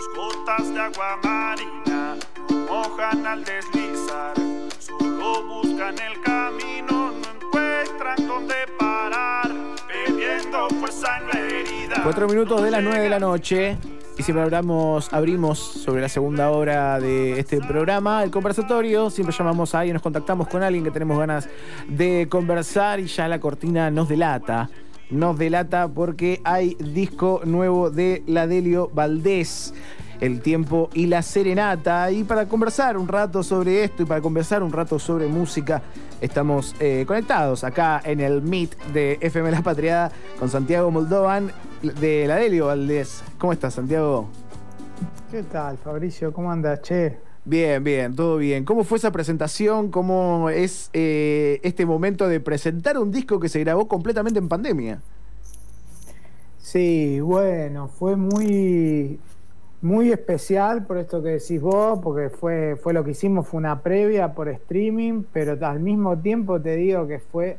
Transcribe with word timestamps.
sus 0.00 0.14
gotas 0.14 0.72
de 0.72 0.80
agua 0.80 1.18
marina 1.22 2.16
no 2.48 2.56
mojan 2.66 3.26
al 3.26 3.44
deslizar. 3.44 4.34
Solo 4.78 5.42
buscan 5.46 5.94
el 5.98 6.20
camino, 6.22 7.12
no 7.12 7.46
encuentran 7.46 8.26
dónde 8.26 8.54
parar, 8.78 9.50
pidiendo 10.06 10.68
fuerza 10.80 11.18
en 11.18 11.28
la 11.28 11.48
herida. 11.48 12.00
Cuatro 12.02 12.28
minutos 12.28 12.62
de 12.62 12.70
las 12.70 12.82
nueve 12.82 13.00
de 13.00 13.10
la 13.10 13.20
noche. 13.20 13.76
Y 14.16 14.22
siempre 14.22 14.42
hablamos, 14.42 15.12
abrimos 15.12 15.58
sobre 15.58 16.02
la 16.02 16.08
segunda 16.08 16.50
hora 16.50 17.00
de 17.00 17.38
este 17.38 17.58
programa, 17.60 18.22
el 18.22 18.30
conversatorio. 18.30 19.10
Siempre 19.10 19.34
llamamos 19.36 19.74
a 19.74 19.80
alguien, 19.80 19.94
nos 19.94 20.02
contactamos 20.02 20.48
con 20.48 20.62
alguien 20.62 20.84
que 20.84 20.90
tenemos 20.90 21.18
ganas 21.18 21.48
de 21.88 22.26
conversar 22.30 23.00
y 23.00 23.06
ya 23.06 23.28
la 23.28 23.40
cortina 23.40 23.90
nos 23.90 24.08
delata. 24.08 24.68
Nos 25.10 25.36
delata 25.38 25.88
porque 25.88 26.40
hay 26.44 26.76
disco 26.76 27.40
nuevo 27.44 27.90
de 27.90 28.22
Ladelio 28.26 28.90
Valdés. 28.94 29.74
El 30.20 30.40
tiempo 30.42 30.90
y 30.92 31.06
la 31.06 31.22
serenata. 31.22 32.10
Y 32.12 32.24
para 32.24 32.46
conversar 32.46 32.96
un 32.96 33.08
rato 33.08 33.42
sobre 33.42 33.82
esto 33.84 34.02
y 34.02 34.06
para 34.06 34.20
conversar 34.20 34.62
un 34.62 34.70
rato 34.70 34.98
sobre 34.98 35.26
música, 35.26 35.82
estamos 36.20 36.76
eh, 36.78 37.04
conectados 37.06 37.64
acá 37.64 38.02
en 38.04 38.20
el 38.20 38.42
Meet 38.42 38.76
de 38.92 39.18
FM 39.20 39.50
La 39.50 39.62
Patriada 39.62 40.12
con 40.38 40.50
Santiago 40.50 40.90
Moldovan 40.90 41.50
de 41.82 42.26
Ladelio 42.26 42.66
Valdés. 42.66 43.24
¿Cómo 43.38 43.52
estás, 43.52 43.74
Santiago? 43.74 44.28
¿Qué 45.30 45.42
tal, 45.44 45.78
Fabricio? 45.78 46.32
¿Cómo 46.32 46.52
andas, 46.52 46.82
che? 46.82 47.29
Bien, 47.44 47.82
bien, 47.82 48.14
todo 48.14 48.36
bien. 48.36 48.64
¿Cómo 48.64 48.84
fue 48.84 48.98
esa 48.98 49.10
presentación? 49.12 49.90
¿Cómo 49.90 50.50
es 50.50 50.90
eh, 50.92 51.58
este 51.62 51.86
momento 51.86 52.28
de 52.28 52.38
presentar 52.40 52.98
un 52.98 53.10
disco 53.10 53.40
que 53.40 53.48
se 53.48 53.60
grabó 53.60 53.88
completamente 53.88 54.38
en 54.38 54.48
pandemia? 54.48 55.00
Sí, 56.58 57.18
bueno, 57.20 57.88
fue 57.88 58.16
muy, 58.16 59.18
muy 59.80 60.12
especial 60.12 60.84
por 60.86 60.98
esto 60.98 61.22
que 61.22 61.30
decís 61.30 61.60
vos, 61.60 61.98
porque 62.02 62.28
fue, 62.28 62.76
fue 62.80 62.92
lo 62.92 63.02
que 63.02 63.12
hicimos, 63.12 63.48
fue 63.48 63.58
una 63.58 63.80
previa 63.80 64.34
por 64.34 64.48
streaming, 64.48 65.24
pero 65.32 65.56
al 65.66 65.80
mismo 65.80 66.18
tiempo 66.18 66.60
te 66.60 66.76
digo 66.76 67.06
que 67.08 67.18
fue 67.18 67.58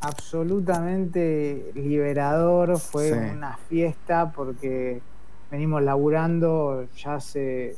absolutamente 0.00 1.70
liberador, 1.74 2.78
fue 2.78 3.10
Sí. 3.10 3.18
una 3.36 3.58
fiesta 3.68 4.32
porque 4.32 5.00
venimos 5.50 5.82
laburando 5.82 6.86
ya 6.96 7.16
hace 7.16 7.76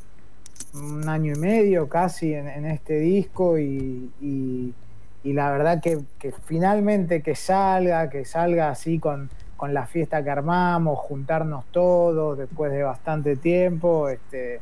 un 0.74 1.08
año 1.08 1.34
y 1.34 1.38
medio 1.38 1.88
casi 1.88 2.34
en, 2.34 2.64
este 2.66 2.98
disco 3.00 3.58
y, 3.58 4.10
y- 4.20 4.74
y 5.22 5.32
la 5.34 5.50
verdad 5.50 5.82
que, 5.82 5.98
que 6.18 6.32
finalmente 6.32 7.22
que 7.22 7.34
salga, 7.34 8.08
que 8.08 8.24
salga 8.24 8.70
así 8.70 8.98
con, 8.98 9.28
con 9.56 9.74
la 9.74 9.86
fiesta 9.86 10.24
que 10.24 10.30
armamos, 10.30 10.98
juntarnos 10.98 11.66
todos 11.72 12.38
después 12.38 12.72
de 12.72 12.82
bastante 12.82 13.36
tiempo, 13.36 14.08
este, 14.08 14.60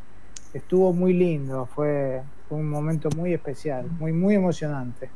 estuvo 0.52 0.92
muy 0.92 1.12
lindo, 1.12 1.66
fue, 1.66 2.22
fue 2.48 2.58
un 2.58 2.68
momento 2.68 3.08
muy 3.16 3.32
especial, 3.34 3.86
muy, 4.00 4.12
muy 4.12 4.34
emocionante. 4.34 5.10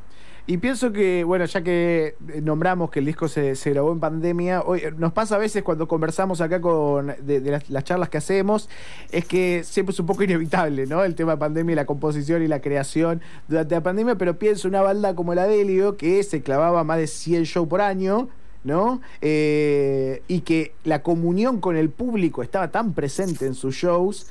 Y 0.45 0.57
pienso 0.57 0.91
que, 0.91 1.23
bueno, 1.23 1.45
ya 1.45 1.63
que 1.63 2.15
eh, 2.33 2.41
nombramos 2.41 2.91
que 2.91 2.99
el 2.99 3.05
disco 3.05 3.29
se, 3.29 3.55
grabó 3.65 3.93
en 3.93 4.01
pandemia, 4.01 4.61
hoy 4.61 4.79
eh, 4.79 4.91
nos 4.97 5.13
pasa 5.13 5.35
a 5.35 5.37
veces 5.37 5.63
cuando 5.63 5.87
conversamos 5.87 6.41
acá 6.41 6.59
con 6.59 7.15
de, 7.25 7.61
las 7.69 7.83
charlas 7.85 8.09
que 8.09 8.17
hacemos, 8.17 8.67
es 9.09 9.23
que 9.23 9.63
siempre 9.63 9.93
es 9.93 9.99
un 10.01 10.05
poco 10.05 10.21
inevitable, 10.21 10.85
¿no? 10.85 11.05
El 11.05 11.15
tema 11.15 11.33
de 11.33 11.37
pandemia 11.37 11.71
y 11.71 11.75
la 11.77 11.85
composición 11.85 12.43
y 12.43 12.47
la 12.47 12.59
creación 12.59 13.21
durante 13.47 13.75
la 13.75 13.83
pandemia, 13.83 14.15
pero 14.15 14.37
pienso 14.37 14.67
una 14.67 14.81
banda 14.81 15.15
como 15.15 15.33
la 15.33 15.47
Delio, 15.47 15.95
que 15.95 16.21
se 16.23 16.41
clavaba 16.41 16.83
más 16.83 16.97
de 16.97 17.07
100 17.07 17.43
shows 17.45 17.69
por 17.69 17.79
año, 17.79 18.27
¿no? 18.65 18.99
Eh, 19.21 20.23
y 20.27 20.41
que 20.41 20.73
la 20.83 21.03
comunión 21.03 21.61
con 21.61 21.77
el 21.77 21.89
público 21.89 22.43
estaba 22.43 22.69
tan 22.69 22.93
presente 22.93 23.45
en 23.45 23.53
sus 23.53 23.75
shows, 23.75 24.27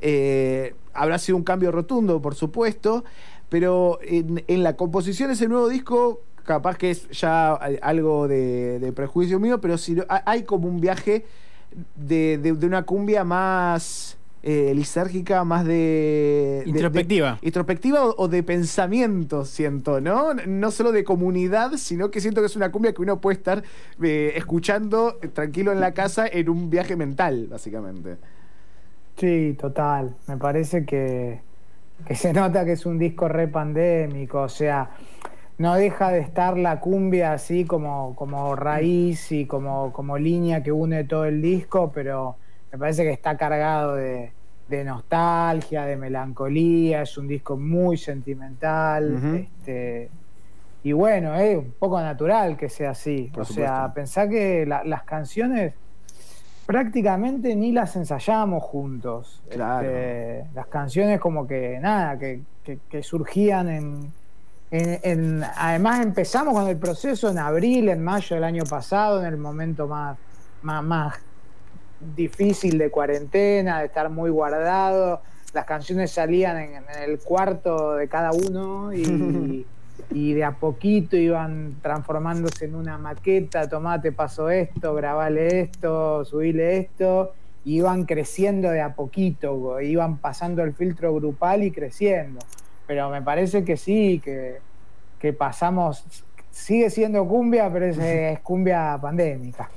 eh, 0.00 0.74
habrá 0.92 1.18
sido 1.18 1.36
un 1.36 1.44
cambio 1.44 1.72
rotundo, 1.72 2.20
por 2.22 2.34
supuesto, 2.34 3.04
pero 3.48 3.98
en, 4.02 4.42
en 4.46 4.62
la 4.62 4.76
composición 4.76 5.28
de 5.28 5.34
ese 5.34 5.48
nuevo 5.48 5.68
disco, 5.68 6.22
capaz 6.44 6.76
que 6.78 6.90
es 6.90 7.08
ya 7.10 7.52
algo 7.82 8.28
de, 8.28 8.78
de 8.78 8.92
prejuicio 8.92 9.38
mío, 9.40 9.60
pero 9.60 9.78
si 9.78 9.96
hay 10.08 10.44
como 10.44 10.68
un 10.68 10.80
viaje 10.80 11.24
de, 11.96 12.38
de- 12.38 12.52
de 12.52 12.66
una 12.66 12.84
cumbia 12.84 13.24
más 13.24 14.16
eh, 14.42 14.72
lisérgica, 14.76 15.42
más 15.42 15.64
de... 15.66 16.62
Introspectiva. 16.66 17.38
de- 17.40 17.48
introspectiva 17.48 18.04
o, 18.06 18.14
o 18.16 18.28
de 18.28 18.44
pensamiento, 18.44 19.44
siento, 19.44 20.00
¿no? 20.00 20.34
No 20.34 20.70
solo 20.70 20.92
de 20.92 21.02
comunidad, 21.02 21.72
sino 21.78 22.12
que 22.12 22.20
siento 22.20 22.40
que 22.42 22.46
es 22.46 22.54
una 22.54 22.70
cumbia 22.70 22.92
que 22.94 23.02
uno 23.02 23.20
puede 23.20 23.38
estar 23.38 23.64
eh, 24.00 24.32
escuchando 24.36 25.18
eh, 25.20 25.26
tranquilo 25.28 25.72
en 25.72 25.80
la 25.80 25.92
casa 25.94 26.28
en 26.28 26.48
un 26.48 26.70
viaje 26.70 26.94
mental, 26.94 27.48
básicamente. 27.50 28.18
Sí, 29.16 29.56
total. 29.58 30.14
Me 30.28 30.36
parece 30.36 30.84
que, 30.84 31.40
que 32.04 32.14
se 32.14 32.32
nota 32.32 32.64
que 32.64 32.72
es 32.72 32.86
un 32.86 32.98
disco 32.98 33.28
re 33.28 33.48
pandémico, 33.48 34.42
o 34.42 34.48
sea, 34.48 34.90
no 35.58 35.74
deja 35.74 36.10
de 36.10 36.20
estar 36.20 36.56
la 36.58 36.80
cumbia 36.80 37.32
así 37.32 37.64
como, 37.64 38.14
como 38.14 38.54
raíz 38.54 39.32
y 39.32 39.46
como, 39.46 39.92
como 39.92 40.18
línea 40.18 40.62
que 40.62 40.70
une 40.72 41.04
todo 41.04 41.24
el 41.24 41.40
disco, 41.40 41.90
pero 41.94 42.36
me 42.72 42.78
parece 42.78 43.04
que 43.04 43.10
está 43.12 43.36
cargado 43.36 43.94
de, 43.96 44.32
de 44.68 44.84
nostalgia, 44.84 45.84
de 45.86 45.96
melancolía, 45.96 47.02
es 47.02 47.16
un 47.16 47.26
disco 47.28 47.56
muy 47.56 47.96
sentimental, 47.96 49.16
este, 49.36 50.10
y 50.82 50.92
bueno, 50.92 51.34
es 51.34 51.56
un 51.56 51.72
poco 51.78 52.00
natural 52.00 52.56
que 52.56 52.68
sea 52.68 52.90
así. 52.90 53.30
Por 53.32 53.42
o 53.42 53.44
sea, 53.46 53.92
pensá 53.94 54.28
que 54.28 54.64
la- 54.66 54.84
las 54.84 55.02
canciones 55.04 55.74
prácticamente 56.66 57.54
ni 57.56 57.72
las 57.72 57.96
ensayamos 57.96 58.62
juntos. 58.62 59.42
Claro. 59.48 59.86
Este, 59.88 60.46
las 60.54 60.66
canciones 60.66 61.20
como 61.20 61.46
que 61.46 61.78
nada, 61.80 62.18
que, 62.18 62.42
que- 62.64 62.78
que 62.90 63.02
surgían 63.02 63.68
en, 63.68 64.12
en- 64.70 65.00
en- 65.02 65.44
Además 65.56 66.00
empezamos 66.04 66.54
con 66.54 66.68
el 66.68 66.76
proceso 66.76 67.30
en 67.30 67.38
abril, 67.38 67.88
en 67.88 68.02
mayo 68.02 68.34
del 68.36 68.44
año 68.44 68.64
pasado, 68.68 69.20
en 69.20 69.26
el 69.26 69.36
momento 69.36 69.86
más, 69.86 70.18
más, 70.62 70.82
más 70.82 71.14
difícil 72.14 72.76
de 72.78 72.90
cuarentena, 72.90 73.80
de 73.80 73.86
estar 73.86 74.10
muy 74.10 74.30
guardado. 74.30 75.22
Las 75.54 75.64
canciones 75.64 76.10
salían 76.10 76.58
en, 76.58 76.74
en 76.74 77.02
el 77.10 77.18
cuarto 77.20 77.94
de 77.94 78.08
cada 78.08 78.32
uno 78.32 78.92
y, 78.92 79.64
y 80.10 80.32
de 80.34 80.44
a 80.44 80.52
poquito 80.52 81.16
iban 81.16 81.74
transformándose 81.82 82.66
en 82.66 82.74
una 82.74 82.98
maqueta, 82.98 83.68
tomate, 83.68 84.12
paso 84.12 84.50
esto, 84.50 84.94
grabale 84.94 85.60
esto, 85.60 86.24
subile 86.24 86.78
esto, 86.78 87.32
y 87.64 87.76
iban 87.78 88.04
creciendo 88.04 88.70
de 88.70 88.80
a 88.80 88.94
poquito, 88.94 89.80
iban 89.80 90.18
pasando 90.18 90.62
el 90.62 90.72
filtro 90.74 91.14
grupal 91.14 91.62
y 91.64 91.70
creciendo. 91.70 92.40
Pero 92.86 93.10
me 93.10 93.20
parece 93.22 93.64
que 93.64 93.76
sí, 93.76 94.20
que, 94.24 94.58
que 95.18 95.32
pasamos, 95.32 96.04
sigue 96.52 96.88
siendo 96.90 97.26
cumbia, 97.26 97.70
pero 97.72 97.86
es, 97.86 97.98
es 98.00 98.38
cumbia 98.40 98.96
pandémica. 99.02 99.68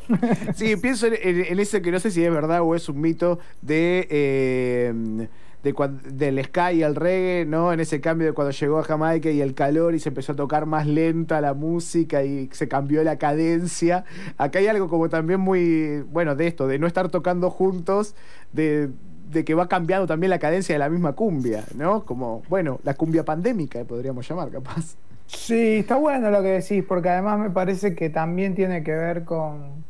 Sí, 0.53 0.75
pienso 0.75 1.08
en, 1.08 1.16
en- 1.22 1.46
en 1.46 1.59
ese 1.59 1.81
que 1.81 1.91
no 1.91 2.00
sé 2.00 2.12
si 2.12 2.24
es 2.24 2.31
verdad 2.31 2.62
o 2.62 2.75
es 2.75 2.88
un 2.90 3.02
mito 3.02 3.40
de, 3.63 4.08
eh, 4.12 5.28
de 5.64 5.74
del 6.12 6.44
ska 6.46 6.72
y 6.72 6.84
el 6.84 6.96
reggae, 6.96 7.46
¿no? 7.46 7.74
En 7.74 7.80
ese 7.80 8.00
cambio 8.00 8.28
de 8.28 8.34
cuando 8.34 8.52
llegó 8.52 8.80
a 8.80 8.84
Jamaica 8.84 9.30
y 9.30 9.42
el 9.42 9.53
calor 9.53 9.94
y 9.94 10.00
se 10.00 10.09
empezó 10.09 10.31
a 10.31 10.36
tocar 10.36 10.66
más 10.66 10.88
lenta 10.88 11.42
la 11.42 11.53
música 11.53 12.24
y 12.24 12.50
se 12.52 12.68
cambió 12.68 13.03
la 13.03 13.18
cadencia. 13.18 14.06
Acá 14.38 14.59
hay 14.59 14.68
algo 14.68 14.88
como 14.88 15.09
también 15.09 15.40
muy, 15.40 16.02
bueno, 16.12 16.36
de 16.36 16.47
esto, 16.47 16.68
de 16.68 16.80
no 16.80 16.88
estar 16.88 17.09
tocando 17.09 17.50
juntos, 17.50 18.16
de, 18.53 18.90
de 19.31 19.44
que 19.44 19.53
va 19.53 19.68
cambiando 19.68 20.08
también 20.08 20.30
la 20.30 20.40
cadencia 20.40 20.74
de 20.74 20.80
la 20.80 20.90
misma 20.90 21.14
cumbia, 21.14 21.66
¿no? 21.76 22.06
Como, 22.06 22.41
bueno, 22.50 22.80
la 22.84 22.94
cumbia 22.94 23.26
pandémica, 23.26 23.84
podríamos 23.84 24.28
llamar, 24.28 24.50
capaz. 24.50 24.96
Sí, 25.28 25.78
está 25.80 25.97
bueno 25.97 26.31
lo 26.31 26.41
que 26.41 26.50
decís, 26.50 26.84
porque 26.88 27.09
además 27.09 27.38
me 27.38 27.50
parece 27.52 27.96
que 27.96 28.09
también 28.09 28.56
tiene 28.56 28.84
que 28.84 28.94
ver 28.94 29.26
con, 29.26 29.84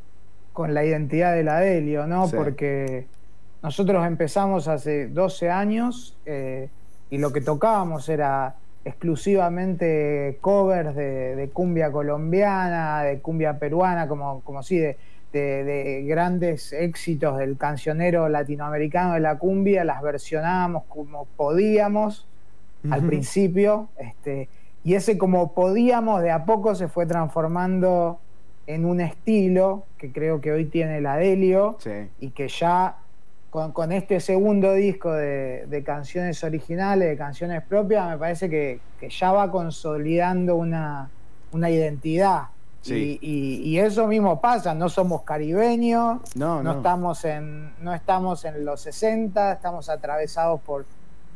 con 0.51 0.74
la 0.74 0.84
identidad 0.84 1.34
de 1.34 1.44
la 1.44 1.59
Delio, 1.59 2.07
¿no? 2.07 2.28
Sí. 2.28 2.36
Porque 2.36 3.07
nosotros 3.61 4.05
empezamos 4.05 4.67
hace 4.67 5.07
12 5.07 5.50
años 5.50 6.15
eh, 6.25 6.69
y 7.09 7.17
lo 7.17 7.31
que 7.33 7.41
tocábamos 7.41 8.07
era 8.09 8.56
exclusivamente 8.85 10.38
covers 10.41 10.95
de, 10.95 11.35
de 11.35 11.50
cumbia 11.50 11.91
colombiana, 11.91 13.03
de 13.03 13.19
cumbia 13.19 13.59
peruana, 13.59 14.07
como, 14.07 14.41
como 14.41 14.63
sí, 14.63 14.77
de, 14.77 14.97
de- 15.33 15.63
de 15.63 16.03
grandes 16.07 16.73
éxitos 16.73 17.38
del 17.38 17.57
cancionero 17.57 18.29
latinoamericano 18.29 19.13
de 19.13 19.19
la 19.19 19.38
cumbia, 19.38 19.83
las 19.83 20.01
versionábamos 20.01 20.83
como 20.89 21.25
podíamos 21.38 22.25
al 22.89 23.03
principio, 23.03 23.89
este, 23.97 24.47
y 24.85 24.94
ese 24.94 25.17
como 25.17 25.51
podíamos 25.53 26.21
de 26.21 26.31
a 26.31 26.45
poco 26.45 26.75
se 26.75 26.88
fue 26.88 27.05
transformando 27.05 28.19
en 28.67 28.85
un 28.85 29.01
estilo 29.01 29.83
que 29.97 30.13
creo 30.13 30.39
que 30.39 30.53
hoy 30.53 30.63
tiene 30.65 31.01
la 31.01 31.17
Delio 31.17 31.75
Sí. 31.79 32.07
y 32.21 32.29
que 32.29 32.47
ya 32.47 32.95
con, 33.50 33.72
con 33.72 33.92
este 33.92 34.19
segundo 34.19 34.74
disco 34.74 35.12
de, 35.12 35.66
de 35.68 35.84
canciones 35.84 36.44
originales, 36.44 37.10
de 37.10 37.18
canciones 37.18 37.63
propias, 37.63 38.10
me 38.10 38.18
parece 38.18 38.50
que, 38.50 38.80
que 39.00 39.10
ya 39.10 39.31
va 39.31 39.51
consolidando 39.51 40.56
una, 40.56 41.10
una 41.51 41.69
identidad. 41.69 42.44
Y, 42.86 43.19
y, 43.22 43.78
eso 43.78 44.07
mismo 44.07 44.40
pasa, 44.40 44.74
no 44.74 44.88
somos 44.88 45.24
caribeños, 45.24 46.22
no, 46.36 46.63
no, 46.63 46.78
Estamos 46.78 47.25
en, 47.25 47.74
no 47.81 47.94
estamos 47.94 48.46
en 48.46 48.63
los 48.63 48.81
60, 48.81 49.51
estamos 49.51 49.90
atravesados 49.90 50.62
por, 50.62 50.86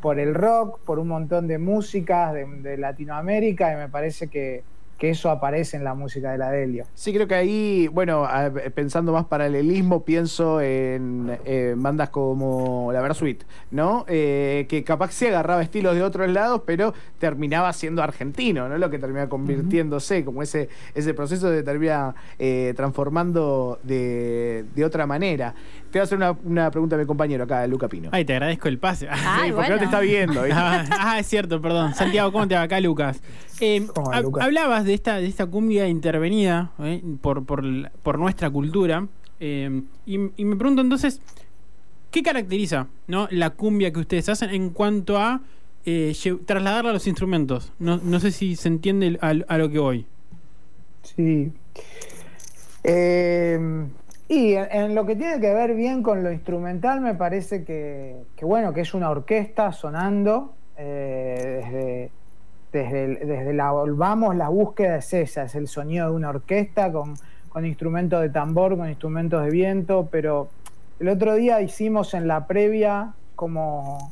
por 0.01 0.19
el 0.19 0.33
rock, 0.33 0.80
por 0.80 1.00
un 1.00 1.10
montón 1.10 1.48
de 1.48 1.57
músicas 1.57 2.33
de 2.33 2.77
Latinoamérica 2.77 3.74
y 3.74 3.75
me 3.75 3.89
parece 3.89 4.30
que, 4.30 4.63
que 4.97 5.09
eso 5.09 5.29
aparece 5.29 5.77
en 5.77 5.83
la 5.83 5.93
música 5.93 6.31
de 6.31 6.37
la 6.37 6.49
Delio. 6.51 6.85
Sí, 6.93 7.13
creo 7.13 7.27
que 7.27 7.35
ahí, 7.35 7.87
bueno, 7.87 8.27
pensando 8.75 9.11
más 9.11 9.25
paralelismo, 9.25 10.03
pienso 10.05 10.61
en 10.61 11.37
bandas 11.77 12.09
como 12.09 12.91
La 12.93 13.01
Versuit, 13.01 13.43
¿no? 13.71 14.05
Eh, 14.07 14.65
que 14.69 14.83
capaz 14.83 15.11
se 15.11 15.29
agarraba 15.29 15.61
estilos 15.61 15.95
de 15.95 16.03
otros 16.03 16.29
lados, 16.29 16.61
pero 16.65 16.93
terminaba 17.19 17.71
siendo 17.73 18.01
argentino, 18.01 18.69
¿no? 18.69 18.77
Lo 18.77 18.89
que 18.89 18.99
termina 18.99 19.27
convirtiéndose, 19.29 20.23
como 20.23 20.41
ese, 20.41 20.69
ese 20.95 21.13
proceso 21.13 21.49
de 21.49 21.63
termina 21.63 22.15
eh, 22.39 22.73
transformando 22.75 23.79
de, 23.83 24.65
de, 24.75 24.85
otra 24.85 25.05
manera. 25.05 25.53
Te 25.91 25.99
voy 25.99 26.01
a 26.01 26.03
hacer 26.03 26.17
una, 26.17 26.31
una, 26.43 26.71
pregunta 26.71 26.95
a 26.95 26.99
mi 26.99 27.05
compañero 27.05 27.43
acá, 27.43 27.65
Luca 27.67 27.87
Pino. 27.87 28.09
Ay, 28.11 28.25
te 28.25 28.33
agradezco 28.33 28.67
el 28.67 28.79
pase. 28.79 29.07
sí, 29.43 29.51
porque 29.51 29.69
no 29.69 29.77
te 29.77 29.85
está 29.85 29.99
viendo. 29.99 30.43
ah, 30.51 30.85
ah, 30.91 31.19
es 31.19 31.27
cierto, 31.27 31.61
perdón. 31.61 31.93
Santiago, 31.93 32.31
¿cómo 32.31 32.47
te 32.47 32.55
va 32.55 32.63
acá, 32.63 32.79
Lucas? 32.79 33.21
Eh, 33.65 33.88
hablabas 34.42 34.83
de 34.83 34.94
esta, 34.94 35.21
de 35.21 35.27
esta 35.27 35.45
cumbia 35.45 35.88
intervenida 35.88 36.71
eh, 36.80 37.01
por, 37.21 37.45
por, 37.45 38.19
nuestra 38.19 38.50
cultura. 38.50 39.07
Eh, 39.39 39.83
y, 40.06 40.18
me 40.18 40.56
pregunto 40.57 40.81
entonces, 40.81 41.21
¿qué 42.12 42.21
caracteriza 42.21 42.88
¿no? 43.07 43.30
la 43.31 43.51
cumbia 43.51 43.94
que 43.94 44.01
ustedes 44.01 44.27
hacen 44.27 44.50
en 44.50 44.71
cuanto 44.71 45.18
a 45.18 45.39
trasladarla 46.45 46.89
a 46.89 46.94
los 46.94 47.07
instrumentos? 47.07 47.71
No, 47.80 48.01
no 48.04 48.19
sé 48.19 48.31
si 48.31 48.57
se 48.57 48.68
entiende 48.68 49.18
a, 49.21 49.57
lo 49.57 49.69
que 49.69 49.80
voy. 49.80 50.06
Sí. 51.04 51.54
y 54.27 54.54
en, 54.56 54.94
lo 54.94 55.06
que 55.06 55.15
tiene 55.15 55.39
que 55.39 55.54
ver 55.54 55.74
bien 55.74 56.04
con 56.04 56.21
lo 56.21 56.33
instrumental, 56.33 57.00
me 57.00 57.15
parece 57.15 57.63
que, 57.63 58.24
que 58.36 58.44
bueno, 58.44 58.74
que 58.74 58.81
es 58.81 58.94
una 58.94 59.10
orquesta 59.10 59.71
sonando 59.71 60.54
desde 60.75 62.12
desde, 62.73 63.53
la 63.53 63.71
vamos, 63.71 64.35
la 64.35 64.49
búsqueda 64.49 64.97
es 64.97 65.13
esa, 65.13 65.43
es 65.43 65.55
el 65.55 65.67
sonido 65.67 66.09
de 66.09 66.15
una 66.15 66.29
orquesta 66.29 66.91
con, 66.91 67.15
instrumentos 67.63 68.21
de 68.21 68.29
tambor, 68.29 68.75
con 68.75 68.89
instrumentos 68.89 69.43
de 69.43 69.51
viento, 69.51 70.09
pero 70.11 70.49
el 70.99 71.09
otro 71.09 71.35
día 71.35 71.61
hicimos 71.61 72.15
en 72.15 72.27
la 72.27 72.47
previa 72.47 73.13
como 73.35 74.11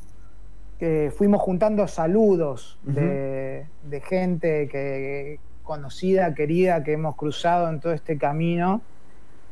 que 0.77 1.11
fuimos 1.15 1.41
juntando 1.41 1.87
saludos 1.87 2.77
de, 2.83 3.65
gente 4.07 4.67
que, 4.67 5.39
conocida, 5.63 6.33
querida, 6.35 6.83
que 6.83 6.93
hemos 6.93 7.15
cruzado 7.15 7.69
en 7.69 7.79
todo 7.79 7.93
este 7.93 8.17
camino. 8.17 8.81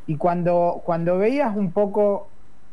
Y 0.07 0.17
cuando, 0.17 0.81
cuando 0.83 1.17
veías 1.17 1.55
un 1.55 1.71
poco 1.71 2.29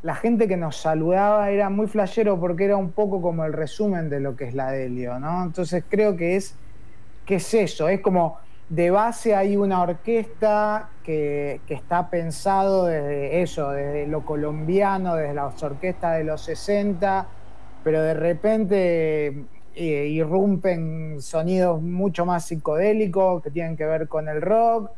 la 0.06 0.14
gente 0.14 0.46
que 0.46 0.56
nos 0.56 0.76
saludaba 0.76 1.50
era 1.50 1.68
muy 1.68 1.88
flashero 1.88 2.38
porque 2.38 2.64
era 2.64 2.76
un 2.76 2.92
poco 2.92 3.20
como 3.20 3.44
el 3.44 3.52
resumen 3.52 4.08
de 4.08 4.20
lo 4.20 4.36
que 4.36 4.44
es 4.44 4.54
la 4.54 4.70
Delio, 4.70 5.18
¿no? 5.18 5.42
Entonces 5.42 5.82
creo 5.88 6.16
que 6.16 6.36
es, 6.36 6.54
que 7.24 7.34
es 7.34 7.54
eso, 7.54 7.88
es 7.88 8.00
como 8.00 8.38
de 8.68 8.92
base 8.92 9.34
hay 9.34 9.56
una 9.56 9.82
orquesta 9.82 10.90
que, 11.02 11.60
está 11.68 12.08
pensado 12.08 12.86
desde 12.86 13.42
eso, 13.42 13.70
desde 13.70 14.06
lo 14.06 14.24
colombiano, 14.24 15.16
desde 15.16 15.34
las 15.34 15.60
orquestas 15.64 16.18
de 16.18 16.22
los 16.22 16.40
60, 16.40 17.26
pero 17.82 18.00
de 18.00 18.14
repente 18.14 19.44
eh, 19.74 20.06
irrumpen 20.06 21.20
sonidos 21.20 21.82
mucho 21.82 22.24
más 22.24 22.46
psicodélicos 22.46 23.42
que 23.42 23.50
tienen 23.50 23.76
que 23.76 23.86
ver 23.86 24.06
con 24.06 24.28
el 24.28 24.40
rock 24.40 24.88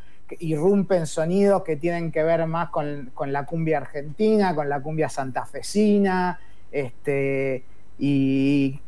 irrumpen 0.40 1.06
sonidos 1.06 1.62
que 1.62 1.76
tienen 1.76 2.12
que 2.12 2.22
ver 2.22 2.46
más 2.46 2.70
con, 2.70 3.10
la 3.26 3.46
cumbia 3.46 3.78
argentina, 3.78 4.54
con 4.54 4.68
la 4.68 4.80
cumbia 4.80 5.08
santafesina, 5.08 6.38
este, 6.70 7.64
y, 7.98 8.80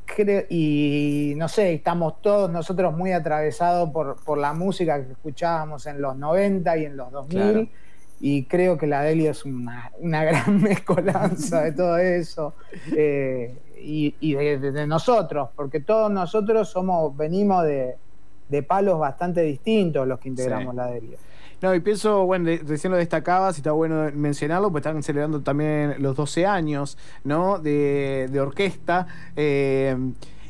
y 0.48 1.34
no 1.36 1.48
sé, 1.48 1.74
estamos 1.74 2.20
todos 2.22 2.50
nosotros 2.50 2.96
muy 2.96 3.12
atravesados 3.12 3.90
por, 3.90 4.38
la 4.38 4.52
música 4.52 5.04
que 5.04 5.12
escuchábamos 5.12 5.86
en 5.86 6.00
los 6.00 6.16
90 6.16 6.76
y 6.78 6.84
en 6.84 6.96
los 6.96 7.10
2000. 7.10 7.70
Y 8.22 8.44
creo 8.44 8.76
que 8.76 8.86
la 8.86 9.02
Delio 9.02 9.30
es 9.30 9.44
una, 9.44 9.90
gran 10.00 10.62
mezcolanza 10.62 11.62
de 11.62 11.72
todo 11.72 11.96
eso. 11.98 12.54
Eh, 12.94 13.56
y, 13.82 14.34
de, 14.34 14.86
nosotros, 14.86 15.48
porque 15.56 15.80
todos 15.80 16.10
nosotros 16.10 16.68
somos, 16.68 17.16
venimos 17.16 17.64
de, 17.64 17.96
palos 18.62 18.98
bastante 18.98 19.42
distintos 19.42 20.06
los 20.06 20.18
que 20.18 20.28
integramos 20.28 20.74
la 20.74 20.86
Delio. 20.86 21.18
No, 21.62 21.74
y 21.74 21.80
pienso, 21.80 22.24
bueno, 22.24 22.50
recién 22.66 22.90
lo 22.90 22.96
destacabas 22.96 23.56
y 23.56 23.60
está 23.60 23.72
bueno 23.72 24.10
mencionarlo, 24.14 24.70
pues 24.70 24.80
están 24.80 25.02
celebrando 25.02 25.42
también 25.42 25.96
los 25.98 26.16
12 26.16 26.46
años, 26.46 26.96
¿no? 27.22 27.58
De, 27.58 28.30
orquesta. 28.40 29.06
Eh, 29.36 29.94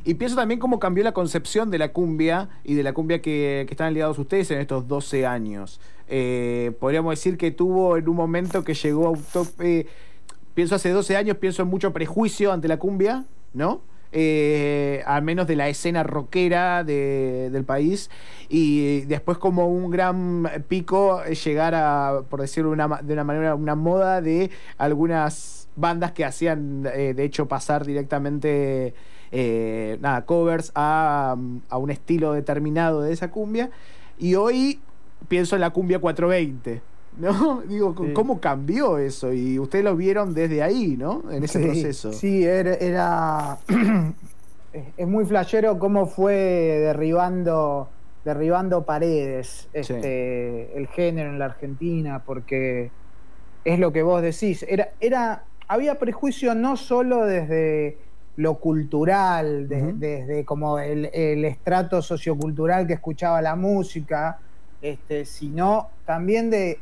y 0.05 0.15
pienso 0.15 0.37
también 0.37 0.61
cómo 0.61 0.79
cambió 0.79 1.03
la 1.03 1.13
concepción 1.13 1.71
de 1.71 1.79
la 1.79 1.93
cumbia 1.93 2.49
y 2.65 2.75
de 2.75 2.83
la 2.85 2.93
cumbia 2.93 3.21
que, 3.21 3.67
están 3.69 3.93
ligados 3.93 4.19
ustedes 4.19 4.51
en 4.53 4.61
estos 4.61 4.87
12 4.87 5.27
años. 5.27 5.81
Eh, 6.09 6.73
podríamos 6.79 7.13
decir 7.13 7.37
que 7.37 7.51
tuvo 7.51 7.97
en 7.97 8.09
un 8.09 8.17
momento 8.17 8.63
que 8.63 8.75
llegó 8.75 9.09
a 9.09 9.11
un 9.11 9.23
tope. 9.23 9.87
pienso 10.55 10.77
hace 10.77 10.91
12 10.91 11.17
años, 11.17 11.37
pienso 11.39 11.63
en 11.63 11.69
mucho 11.69 11.93
prejuicio 11.93 12.53
ante 12.53 12.69
la 12.69 12.79
cumbia, 12.79 13.25
¿no? 13.53 13.83
Eh, 14.13 15.03
al 15.07 15.23
menos 15.23 15.47
de 15.47 15.57
la 15.57 15.69
escena 15.69 16.03
rockera 16.03 16.85
del 16.85 17.65
país, 17.65 18.11
y 18.49 19.03
después 19.03 19.39
como 19.39 19.69
un 19.69 19.91
gran 19.91 20.49
pico 20.69 21.23
llegar 21.25 21.75
a, 21.75 22.23
por 22.29 22.41
decirlo 22.41 22.71
de 22.71 22.75
una 23.13 23.25
manera, 23.25 23.55
una 23.55 23.75
moda 23.75 24.21
de 24.21 24.51
algunas 24.79 25.69
bandas 25.77 26.13
que 26.13 26.25
hacían, 26.25 26.87
eh, 26.93 27.15
de 27.15 27.25
hecho, 27.25 27.47
pasar 27.47 27.87
directamente, 27.87 28.95
eh, 29.33 29.99
nada, 30.01 30.27
covers 30.27 30.73
a, 30.75 31.37
a 31.69 31.79
un 31.79 31.91
estilo 31.91 32.33
determinado 32.33 33.03
de 33.03 33.13
esa 33.13 33.31
cumbia, 33.31 33.71
y 34.19 34.35
hoy 34.35 34.81
pienso 35.29 35.55
en 35.55 35.61
la 35.61 35.71
cumbia 35.71 35.99
420. 35.99 36.90
¿no? 37.33 37.63
Digo, 37.63 37.95
¿cómo 38.15 38.41
cambió 38.41 38.99
eso? 38.99 39.33
Y 39.33 39.59
ustedes 39.59 39.85
lo 39.85 39.97
vieron 39.97 40.35
desde 40.35 40.63
ahí, 40.63 40.97
¿no? 40.97 41.23
En 41.31 41.45
ese 41.45 41.61
proceso. 41.61 42.13
Sí, 42.13 42.45
era, 42.45 43.59
es 44.97 45.09
muy 45.09 45.25
flashero 45.25 45.79
cómo 45.79 46.07
fue 46.07 46.35
derribando 46.35 47.89
derribando 48.25 48.85
paredes 48.85 49.69
este, 49.73 50.77
el 50.77 50.89
género 50.89 51.31
en 51.31 51.39
la 51.39 51.47
Argentina, 51.47 52.23
porque 52.25 52.91
es 53.65 53.79
lo 53.79 53.93
que 53.93 54.03
vos 54.03 54.21
decís. 54.21 54.65
Era, 54.69 54.91
era, 55.01 55.45
había 55.69 55.99
prejuicio 55.99 56.55
no 56.55 56.77
solo 56.77 57.25
desde 57.25 57.97
lo 58.37 58.55
cultural, 58.55 59.69
desde 59.69 60.45
como 60.45 60.79
el, 60.79 61.11
el, 61.13 61.45
estrato 61.45 62.01
sociocultural 62.01 62.87
que 62.87 62.95
escuchaba 62.95 63.43
la 63.43 63.57
música, 63.57 64.39
este, 64.83 65.25
sino 65.25 65.91
también 66.07 66.51
de, 66.51 66.79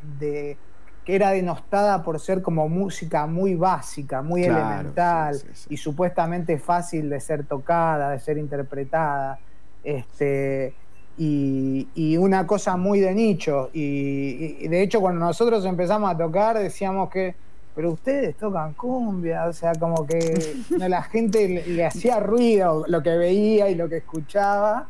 que 1.04 1.14
era 1.14 1.30
denostada 1.30 2.02
por 2.02 2.20
ser 2.20 2.42
como 2.42 2.68
música 2.68 3.26
muy 3.26 3.54
básica, 3.54 4.22
muy 4.22 4.44
elemental 4.44 5.40
y 5.68 5.76
supuestamente 5.76 6.58
fácil 6.58 7.10
de 7.10 7.20
ser 7.20 7.44
tocada, 7.44 8.10
de 8.10 8.20
ser 8.20 8.38
interpretada. 8.38 9.38
Este, 9.82 10.74
y, 11.18 12.16
una 12.16 12.46
cosa 12.46 12.76
muy 12.76 13.00
de 13.00 13.14
nicho. 13.14 13.70
Y, 13.72 14.68
de 14.68 14.82
hecho, 14.82 15.00
cuando 15.00 15.24
nosotros 15.24 15.64
empezamos 15.64 16.10
a 16.10 16.16
tocar, 16.16 16.58
decíamos 16.58 17.10
que, 17.10 17.34
pero 17.74 17.92
ustedes 17.92 18.36
tocan 18.36 18.74
cumbia, 18.74 19.46
o 19.46 19.52
sea, 19.52 19.72
como 19.74 20.06
que 20.06 20.56
la 20.78 21.02
gente 21.02 21.64
le 21.66 21.86
hacía 21.86 22.20
ruido 22.20 22.84
lo 22.86 23.02
que 23.02 23.16
veía 23.16 23.68
y 23.70 23.74
lo 23.74 23.88
que 23.88 23.98
escuchaba. 23.98 24.88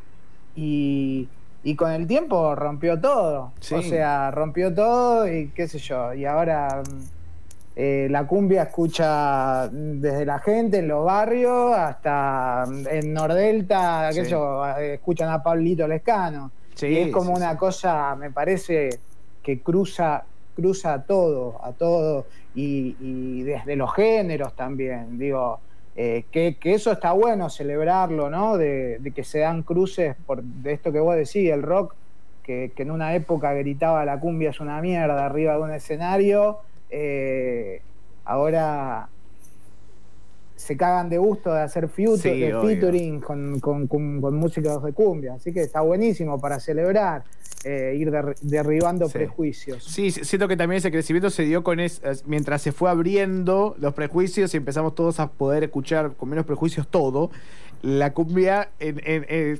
Y, 0.54 1.28
y 1.62 1.74
con 1.74 1.92
el 1.92 2.06
tiempo 2.06 2.54
rompió 2.54 3.00
todo. 3.00 3.52
O 3.70 3.82
sea, 3.82 4.30
rompió 4.30 4.72
todo 4.74 5.30
y 5.30 5.48
qué 5.48 5.68
sé 5.68 5.78
yo. 5.78 6.14
Y 6.14 6.24
ahora 6.24 6.82
mm, 6.82 7.02
eh, 7.76 8.08
la 8.10 8.26
cumbia 8.26 8.64
escucha 8.64 9.68
desde 9.68 10.24
la 10.24 10.38
gente 10.38 10.78
en 10.78 10.88
los 10.88 11.04
barrios 11.04 11.76
hasta 11.76 12.64
mm, 12.66 12.86
en 12.88 13.12
Nordelta, 13.12 14.10
qué 14.12 14.24
sé 14.24 14.30
yo, 14.30 14.66
escuchan 14.76 15.30
a 15.30 15.42
Pablito 15.42 15.86
Lescano. 15.86 16.50
y 16.80 16.96
es 16.96 17.12
como 17.12 17.34
una 17.34 17.56
cosa, 17.56 18.14
me 18.16 18.30
parece, 18.30 19.00
que 19.42 19.60
cruza 19.60 20.24
cruza 20.54 20.94
a 20.94 21.02
todo, 21.04 21.60
a 21.62 21.70
todo, 21.70 22.26
y, 22.52 22.96
y 22.98 23.42
desde 23.44 23.76
los 23.76 23.94
géneros 23.94 24.56
también, 24.56 25.16
digo, 25.16 25.60
eh, 26.00 26.26
que, 26.30 26.56
eso 26.62 26.92
está 26.92 27.10
bueno 27.10 27.50
celebrarlo, 27.50 28.30
¿no? 28.30 28.56
De, 28.56 29.00
que 29.16 29.24
se 29.24 29.40
dan 29.40 29.64
cruces 29.64 30.14
por 30.26 30.44
de 30.44 30.72
esto 30.72 30.92
que 30.92 31.00
vos 31.00 31.16
decís, 31.16 31.50
el 31.50 31.60
rock, 31.60 31.96
que, 32.44 32.70
en 32.76 32.92
una 32.92 33.16
época 33.16 33.52
gritaba 33.54 34.04
la 34.04 34.20
cumbia 34.20 34.50
es 34.50 34.60
una 34.60 34.80
mierda 34.80 35.26
arriba 35.26 35.54
de 35.54 35.58
un 35.58 35.72
escenario, 35.72 36.58
eh, 36.88 37.82
ahora 38.24 39.08
se 40.54 40.76
cagan 40.76 41.08
de 41.08 41.18
gusto 41.18 41.52
de 41.52 41.62
hacer 41.62 41.88
featuring 41.88 43.20
con, 43.20 43.60
músicos 44.36 44.84
de 44.84 44.92
cumbia, 44.92 45.34
así 45.34 45.52
que 45.52 45.62
está 45.62 45.80
buenísimo 45.80 46.40
para 46.40 46.60
celebrar. 46.60 47.24
Eh, 47.64 47.96
ir 47.98 48.10
derribando 48.40 49.08
prejuicios. 49.08 49.84
Sí, 49.84 50.10
siento 50.10 50.48
que 50.48 50.56
también 50.56 50.78
ese 50.78 50.90
crecimiento 50.90 51.30
se 51.30 51.44
dio 51.44 51.62
con 51.62 51.80
es, 51.80 52.00
mientras 52.26 52.62
se 52.62 52.72
fue 52.72 52.90
abriendo 52.90 53.74
los 53.78 53.94
prejuicios 53.94 54.54
y 54.54 54.56
empezamos 54.56 54.94
todos 54.94 55.20
a 55.20 55.30
poder 55.30 55.64
escuchar 55.64 56.12
con 56.14 56.28
menos 56.28 56.46
prejuicios 56.46 56.86
todo. 56.88 57.30
La 57.82 58.12
cumbia 58.12 58.70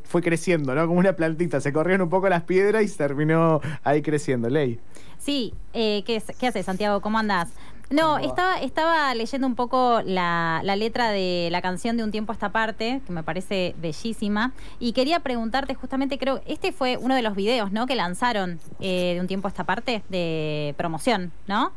fue 0.05 0.23
creciendo, 0.23 0.75
¿no? 0.75 0.87
Como 0.87 0.99
una 0.99 1.14
plantita. 1.14 1.61
Se 1.61 1.73
corrieron 1.73 2.02
un 2.02 2.09
poco 2.11 2.28
las 2.28 2.43
piedras 2.43 2.83
y 2.83 2.88
se 2.88 2.97
terminó 2.97 3.61
ahí 3.85 4.02
creciendo. 4.02 4.49
Ley. 4.49 4.81
Sí, 5.19 5.55
eh, 5.73 6.02
¿qué, 6.05 6.23
¿qué 6.38 6.47
haces, 6.47 6.67
Santiago? 6.67 7.00
¿Cómo 7.00 7.19
andás? 7.19 7.50
No, 7.90 8.18
estaba, 8.18 8.61
estaba 8.61 9.14
leyendo 9.14 9.47
un 9.47 9.54
poco 9.54 10.02
la, 10.04 10.62
letra 10.76 11.11
de 11.11 11.49
la 11.50 11.62
canción 11.62 11.97
de 11.97 12.04
Un 12.04 12.11
tiempo 12.11 12.33
a 12.33 12.35
esta 12.35 12.50
parte, 12.50 13.00
que 13.07 13.12
me 13.12 13.23
parece 13.23 13.75
bellísima, 13.80 14.52
y 14.78 14.92
quería 14.92 15.21
preguntarte 15.21 15.75
justamente, 15.75 16.18
creo, 16.18 16.40
este 16.47 16.73
fue 16.73 16.99
uno 16.99 17.14
de 17.14 17.23
los 17.23 17.35
videos, 17.35 17.73
¿no? 17.73 17.87
Que 17.87 17.95
lanzaron 17.95 18.61
eh, 18.80 19.14
de 19.14 19.21
Un 19.21 19.26
tiempo 19.26 19.49
a 19.49 19.50
esta 19.50 19.64
parte 19.64 20.02
de 20.11 20.75
promoción, 20.76 21.33
¿no? 21.47 21.73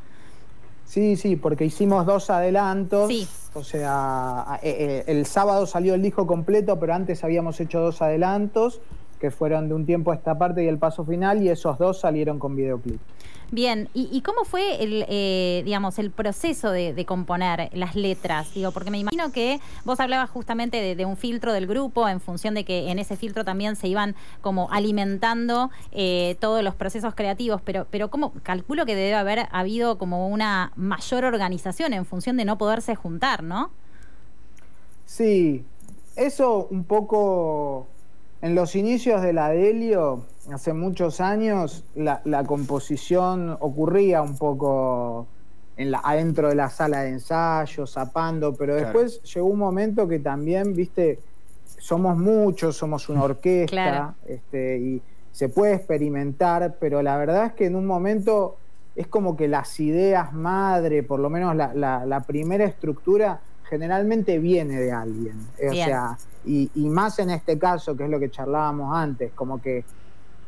Sí, 0.86 1.16
sí, 1.16 1.38
porque 1.38 1.64
hicimos 1.64 2.06
dos 2.06 2.30
adelantos. 2.30 3.08
Sí. 3.08 3.26
O 3.54 3.64
sea, 3.64 4.60
eh, 4.62 4.76
eh, 4.80 5.04
el 5.08 5.26
sábado 5.26 5.66
salió 5.66 5.94
el 5.94 6.02
disco 6.02 6.28
completo, 6.28 6.78
pero 6.78 6.94
antes 6.94 7.24
habíamos 7.24 7.60
hecho 7.62 7.80
dos 7.80 8.02
adelantos 8.02 8.82
que 9.22 9.32
fueron 9.32 9.70
de 9.70 9.76
un 9.76 9.86
tiempo 9.86 10.12
a 10.12 10.16
esta 10.16 10.38
parte 10.38 10.64
y 10.64 10.68
el 10.68 10.78
paso 10.80 11.06
final, 11.06 11.42
y 11.42 11.48
esos 11.48 11.78
dos 11.78 12.02
salieron 12.02 12.40
con 12.40 12.56
videoclip. 12.58 13.00
Bien, 13.54 13.90
¿y, 13.94 14.22
cómo 14.22 14.46
fue 14.46 14.82
el, 14.82 15.06
eh, 15.10 15.62
digamos, 15.66 16.00
el 16.00 16.10
proceso 16.10 16.72
de, 16.72 17.06
componer 17.06 17.70
las 17.74 17.96
letras? 17.96 18.54
Digo, 18.54 18.72
porque 18.72 18.92
me 18.92 18.98
imagino 18.98 19.34
que 19.34 19.60
vos 19.84 20.00
hablabas 20.00 20.30
justamente 20.30 20.96
de, 20.96 21.06
un 21.06 21.18
filtro 21.18 21.52
del 21.52 21.68
grupo 21.68 22.08
en 22.08 22.22
función 22.22 22.54
de 22.54 22.64
que 22.64 22.90
en 22.90 22.98
ese 22.98 23.18
filtro 23.18 23.44
también 23.44 23.76
se 23.76 23.90
iban 23.90 24.16
como 24.40 24.72
alimentando 24.72 25.70
eh, 25.92 26.38
todos 26.40 26.64
los 26.64 26.76
procesos 26.76 27.14
creativos, 27.14 27.62
pero, 27.62 27.88
pero 27.92 28.10
¿cómo? 28.10 28.32
Calculo 28.44 28.86
que 28.86 28.96
debe 28.96 29.16
haber 29.16 29.50
habido 29.52 29.98
como 29.98 30.30
una 30.30 30.72
mayor 30.78 31.26
organización 31.26 31.92
en 31.92 32.06
función 32.06 32.38
de 32.38 32.46
no 32.46 32.58
poderse 32.58 32.96
juntar, 32.96 33.44
¿no? 33.44 33.70
Sí, 35.06 35.66
eso 36.16 36.68
un 36.72 36.86
poco 36.86 37.88
en 38.42 38.56
los 38.56 38.78
inicios 38.78 39.22
de 39.22 39.34
la 39.34 39.50
Delio, 39.50 40.24
hace 40.52 40.74
muchos 40.74 41.22
años, 41.22 41.84
la, 41.96 42.44
composición 42.46 43.58
ocurría 43.60 44.22
un 44.22 44.38
poco 44.38 45.28
en 45.78 45.92
la, 45.92 46.00
adentro 46.04 46.50
de 46.50 46.56
la 46.56 46.70
sala 46.70 47.02
de 47.02 47.10
ensayo, 47.10 47.86
zapando, 47.86 48.56
pero 48.56 48.76
después 48.76 49.22
llegó 49.24 49.48
un 49.48 49.60
momento 49.60 50.08
que 50.08 50.20
también, 50.20 50.76
viste, 50.76 51.20
somos 51.78 52.18
muchos, 52.18 52.76
somos 52.76 53.10
una 53.10 53.24
orquesta, 53.24 54.16
este, 54.26 54.78
y 54.78 55.02
se 55.32 55.50
puede 55.50 55.76
experimentar, 55.76 56.76
pero 56.80 57.02
la 57.02 57.18
verdad 57.18 57.48
es 57.48 57.54
que 57.54 57.66
en 57.66 57.76
un 57.76 57.86
momento 57.86 58.58
es 58.96 59.08
como 59.08 59.38
que 59.38 59.48
las 59.48 59.80
ideas 59.80 60.34
madre, 60.34 61.04
por 61.04 61.20
lo 61.20 61.30
menos 61.30 61.56
la, 61.56 61.74
la 61.74 62.20
primera 62.22 62.66
estructura, 62.66 63.40
generalmente 63.72 64.38
viene 64.38 64.82
de 64.82 64.92
alguien. 64.92 65.48
O 65.70 65.74
sea, 65.74 66.18
y, 66.46 66.70
más 66.76 67.20
en 67.20 67.30
este 67.30 67.58
caso, 67.58 67.96
que 67.96 68.04
es 68.04 68.10
lo 68.10 68.20
que 68.20 68.30
charlábamos 68.30 68.94
antes, 68.94 69.32
como 69.32 69.62
que 69.62 69.86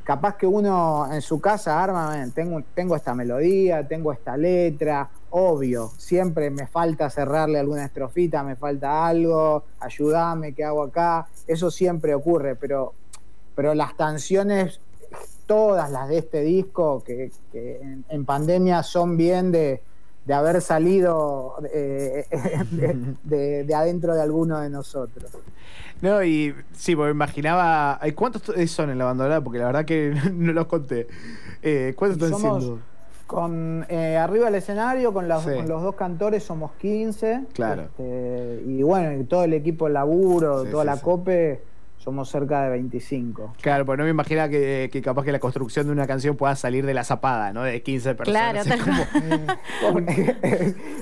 capaz 0.04 0.36
que 0.36 0.46
uno 0.46 1.12
en 1.12 1.22
su 1.22 1.40
casa 1.40 1.82
arma, 1.82 2.26
tengo, 2.34 2.62
tengo 2.74 2.96
esta 2.96 3.14
melodía, 3.14 3.88
tengo 3.88 4.12
esta 4.12 4.38
letra, 4.38 5.10
obvio, 5.32 5.92
siempre 5.98 6.50
me 6.50 6.68
falta 6.68 7.10
cerrarle 7.10 7.60
alguna 7.60 7.86
estrofita, 7.86 8.44
me 8.44 8.56
falta 8.56 9.08
algo, 9.08 9.64
ayúdame, 9.80 10.54
¿qué 10.54 10.64
hago 10.64 10.84
acá? 10.84 11.28
Eso 11.48 11.72
siempre 11.72 12.14
ocurre, 12.14 12.56
pero, 12.56 12.94
pero 13.56 13.74
las 13.74 13.94
canciones, 13.94 14.80
todas 15.46 15.90
las 15.92 16.08
de 16.10 16.18
este 16.20 16.42
disco, 16.42 17.04
que, 17.04 17.32
en 18.10 18.26
pandemia 18.26 18.84
son 18.84 19.18
bien 19.18 19.52
de 19.52 19.82
de 20.26 20.34
haber 20.34 20.62
salido 20.62 21.56
eh, 21.74 22.26
de, 23.24 23.76
adentro 23.76 24.16
de 24.16 24.22
alguno 24.22 24.60
de 24.60 24.70
nosotros. 24.70 25.32
No, 26.04 26.22
y 26.22 26.54
sí, 26.74 26.98
porque 26.98 27.12
imaginaba. 27.12 27.98
¿Cuántos 28.14 28.44
son 28.70 28.90
en 28.90 28.98
la 28.98 29.06
banda? 29.06 29.42
Porque 29.42 29.60
la 29.60 29.68
verdad 29.68 29.86
que 29.86 30.14
no 30.34 30.52
los 30.52 30.66
conté. 30.66 31.08
Eh, 31.62 31.94
¿Cuántos 31.96 32.22
están 32.22 32.42
siendo? 32.42 32.80
Con, 33.26 33.86
eh, 33.88 34.18
arriba 34.18 34.46
del 34.46 34.56
escenario, 34.56 35.14
con, 35.14 35.30
los 35.30 35.46
dos 35.46 35.96
cantores, 35.96 36.44
somos 36.44 36.74
15. 36.74 37.46
Claro. 37.54 37.84
Este, 37.84 38.64
y 38.68 38.84
bueno, 38.84 39.26
todo 39.30 39.46
el 39.46 39.54
equipo 39.54 39.88
de 39.88 39.94
laburo, 39.94 40.66
toda 40.66 40.84
la 40.84 40.98
COPE 40.98 41.64
somos 42.04 42.30
cerca 42.30 42.64
de 42.64 42.70
25. 42.72 43.54
Claro, 43.62 43.86
pues 43.86 43.98
no 43.98 44.04
me 44.04 44.10
imagina 44.10 44.50
que, 44.50 45.02
capaz 45.04 45.24
que 45.24 45.32
la 45.32 45.40
construcción 45.40 45.86
de 45.86 45.94
una 45.94 46.06
canción 46.06 46.36
pueda 46.36 46.54
salir 46.58 46.86
de 46.86 46.94
la 46.94 47.06
zapada, 47.06 47.54
¿no? 47.54 47.64
De 47.64 47.82
15 47.82 48.16
personas. 48.16 48.68
Claro, 48.68 50.00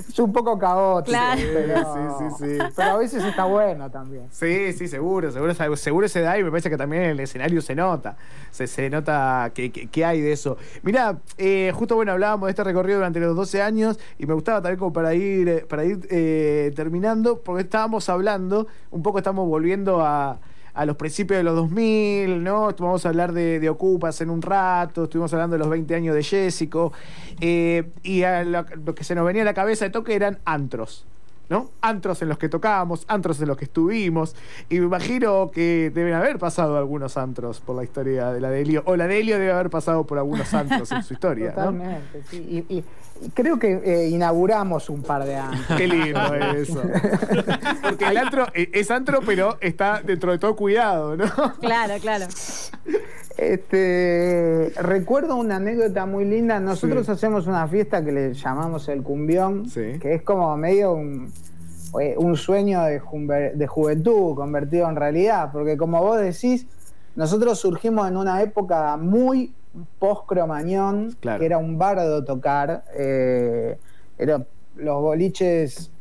es 0.08 0.18
un 0.20 0.32
poco 0.32 0.56
caótico. 0.58 1.10
Claro. 1.10 1.40
Pero, 1.52 1.94
sí, 2.18 2.24
sí, 2.38 2.44
sí. 2.46 2.58
pero 2.76 2.90
a 2.90 2.96
veces 2.98 3.24
está 3.24 3.46
bueno 3.46 3.90
también. 3.90 4.28
Sí, 4.30 4.72
sí, 4.74 4.86
seguro, 4.86 5.32
seguro, 5.32 5.76
seguro 5.76 6.08
se 6.08 6.20
da 6.20 6.38
y 6.38 6.44
me 6.44 6.50
parece 6.50 6.70
que 6.70 6.76
también 6.76 7.02
en 7.02 7.10
el 7.10 7.20
escenario 7.20 7.60
se 7.62 7.74
nota. 7.74 8.16
Se, 8.52 8.68
se 8.68 8.88
nota 8.88 9.50
que, 9.52 10.04
hay 10.04 10.20
de 10.20 10.30
eso. 10.30 10.56
Mira, 10.84 11.18
eh, 11.36 11.72
justo 11.74 11.96
bueno, 11.96 12.12
hablábamos 12.12 12.46
de 12.46 12.50
este 12.50 12.62
recorrido 12.62 12.98
durante 12.98 13.18
los 13.18 13.34
12 13.34 13.60
años 13.60 13.98
y 14.20 14.26
me 14.26 14.34
gustaba 14.34 14.62
también 14.62 14.78
como 14.78 14.92
para 14.92 15.14
ir, 15.14 15.48
eh, 15.48 15.66
para 15.68 15.84
ir 15.84 16.06
eh, 16.10 16.72
terminando, 16.76 17.40
porque 17.40 17.64
estábamos 17.64 18.08
hablando, 18.08 18.68
un 18.92 19.02
poco 19.02 19.18
estamos 19.18 19.48
volviendo 19.48 20.00
a 20.00 20.38
a 20.74 20.86
los 20.86 20.96
principios 20.96 21.38
de 21.38 21.44
los 21.44 21.54
2000, 21.54 22.42
¿no? 22.42 22.72
Vamos 22.78 23.04
a 23.04 23.10
hablar 23.10 23.32
de, 23.32 23.68
Ocupas 23.68 24.20
en 24.20 24.30
un 24.30 24.42
rato, 24.42 25.04
estuvimos 25.04 25.32
hablando 25.32 25.54
de 25.54 25.58
los 25.58 25.68
20 25.68 25.94
años 25.94 26.14
de 26.14 26.22
Jessico, 26.22 26.92
eh, 27.40 27.90
y 28.02 28.22
lo, 28.46 28.94
que 28.94 29.04
se 29.04 29.14
nos 29.14 29.24
venía 29.24 29.42
a 29.42 29.44
la 29.44 29.54
cabeza 29.54 29.84
de 29.84 29.90
toque 29.90 30.14
eran 30.14 30.38
antros. 30.44 31.06
¿no? 31.48 31.68
Antros 31.82 32.22
en 32.22 32.28
los 32.30 32.38
que 32.38 32.48
tocábamos, 32.48 33.04
antros 33.08 33.40
en 33.42 33.48
los 33.48 33.58
que 33.58 33.66
estuvimos, 33.66 34.34
y 34.70 34.78
me 34.78 34.86
imagino 34.86 35.50
que 35.50 35.92
deben 35.94 36.14
haber 36.14 36.38
pasado 36.38 36.78
algunos 36.78 37.18
antros 37.18 37.60
por 37.60 37.76
la 37.76 37.84
historia 37.84 38.32
de 38.32 38.40
la 38.40 38.48
Delio, 38.48 38.82
o 38.86 38.96
la 38.96 39.06
Delio 39.06 39.38
debe 39.38 39.52
haber 39.52 39.68
pasado 39.68 40.04
por 40.04 40.18
algunos 40.18 40.52
antros 40.54 40.90
en 40.92 41.02
su 41.02 41.12
historia. 41.12 41.50
Totalmente, 41.54 42.22
sí. 42.30 42.84
Creo 43.34 43.58
que 43.58 43.80
eh, 43.84 44.08
inauguramos 44.08 44.88
un 44.90 45.02
par 45.02 45.24
de 45.24 45.36
antros. 45.36 45.78
Qué 45.78 45.86
lindo 45.86 46.34
eso. 46.34 46.82
Porque 47.82 48.06
el 48.06 48.16
antro 48.16 48.46
eh, 48.54 48.70
es 48.72 48.90
antro, 48.90 49.20
pero 49.24 49.58
está 49.60 50.02
dentro 50.02 50.32
de 50.32 50.38
todo 50.38 50.56
cuidado, 50.56 51.16
¿no? 51.16 51.26
Claro, 51.60 51.94
claro. 52.00 52.26
Este, 53.36 54.72
recuerdo 54.76 55.36
una 55.36 55.56
anécdota 55.56 56.06
muy 56.06 56.24
linda. 56.24 56.60
Nosotros 56.60 57.08
hacemos 57.08 57.46
una 57.46 57.66
fiesta 57.66 58.04
que 58.04 58.12
le 58.12 58.34
llamamos 58.34 58.88
el 58.88 59.02
cumbión, 59.02 59.68
que 59.70 60.14
es 60.14 60.22
como 60.22 60.56
medio 60.56 60.92
un, 60.92 61.32
eh, 62.00 62.16
sueño 62.34 62.82
de, 62.84 62.98
juventud 63.66 64.34
convertido 64.34 64.88
en 64.88 64.96
realidad, 64.96 65.50
porque 65.52 65.76
como 65.76 66.00
vos 66.02 66.20
decís, 66.20 66.66
nosotros 67.16 67.58
surgimos 67.58 68.08
en 68.08 68.16
una 68.16 68.42
época 68.42 68.96
muy 68.96 69.52
post-cromañón, 69.98 71.16
que 71.20 71.44
era 71.44 71.58
un 71.58 71.78
bardo 71.78 72.24
tocar. 72.24 72.84
Eh, 72.94 73.78
los 74.76 75.02
boliches 75.02 75.92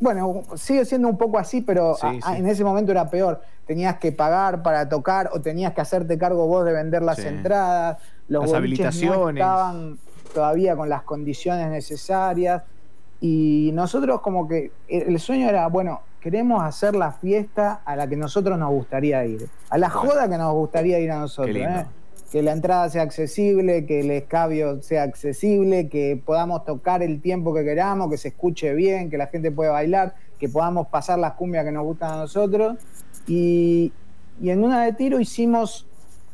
bueno, 0.00 0.42
sigue 0.54 0.84
siendo 0.84 1.08
un 1.08 1.18
poco 1.18 1.38
así, 1.38 1.60
pero 1.60 1.96
en 2.02 2.46
ese 2.46 2.64
momento 2.64 2.92
era 2.92 3.08
peor. 3.10 3.40
Tenías 3.66 3.98
que 3.98 4.12
pagar 4.12 4.62
para 4.62 4.88
tocar 4.88 5.30
o 5.32 5.40
tenías 5.40 5.72
que 5.74 5.80
hacerte 5.80 6.16
cargo 6.16 6.46
vos 6.46 6.64
de 6.64 6.72
vender 6.72 7.02
las 7.02 7.18
entradas. 7.18 7.98
Los 8.28 8.44
las 8.44 8.54
habilitaciones. 8.54 9.18
No 9.18 9.28
estaban 9.30 9.98
todavía 10.32 10.76
con 10.76 10.88
las 10.88 11.02
condiciones 11.02 11.68
necesarias. 11.68 12.62
Y 13.20 13.70
nosotros 13.74 14.20
como 14.20 14.46
que 14.46 14.70
el 14.88 15.18
sueño 15.18 15.48
era, 15.48 15.66
bueno, 15.66 16.02
queremos 16.20 16.62
hacer 16.62 16.94
la 16.94 17.12
fiesta 17.12 17.80
a 17.84 17.96
la 17.96 18.06
que 18.06 18.16
nosotros 18.16 18.56
nos 18.58 18.70
gustaría 18.70 19.24
ir. 19.24 19.48
A 19.70 19.78
la 19.78 19.90
joda 19.90 20.28
que 20.28 20.38
nos 20.38 20.54
gustaría 20.54 21.00
ir 21.00 21.10
a 21.10 21.18
nosotros. 21.18 21.56
¿eh? 21.56 21.86
Que 22.30 22.42
la 22.42 22.52
entrada 22.52 22.88
sea 22.90 23.02
accesible, 23.02 23.86
que 23.86 24.00
el 24.00 24.10
escabio 24.10 24.82
sea 24.82 25.02
accesible, 25.02 25.88
que 25.88 26.20
podamos 26.22 26.64
tocar 26.64 27.02
el 27.02 27.20
tiempo 27.20 27.54
que 27.54 27.64
queramos, 27.64 28.10
que 28.10 28.18
se 28.18 28.28
escuche 28.28 28.74
bien, 28.74 29.08
que 29.08 29.16
la 29.16 29.28
gente 29.28 29.50
pueda 29.50 29.72
bailar, 29.72 30.14
que 30.38 30.48
podamos 30.48 30.88
pasar 30.88 31.18
las 31.18 31.32
cumbias 31.34 31.64
que 31.64 31.72
nos 31.72 31.84
gustan 31.84 32.12
a 32.12 32.16
nosotros. 32.16 32.76
Y, 33.26 33.92
en 34.42 34.62
una 34.62 34.84
de 34.84 34.92
tiro 34.92 35.18
hicimos 35.18 35.86